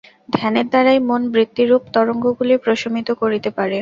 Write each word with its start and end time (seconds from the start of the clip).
ধ্যানের 0.31 0.67
দ্বারাই 0.69 0.99
মন 1.09 1.21
বৃত্তিরূপ 1.33 1.83
তরঙ্গগুলি 1.95 2.55
প্রশমিত 2.65 3.07
করিতে 3.21 3.49
পারে। 3.49 3.69